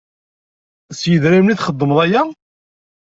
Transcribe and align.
S 0.99 1.01
yedrimen 1.11 1.53
i 1.53 1.55
txeddmeḍ 1.55 1.99
aya? 2.05 2.21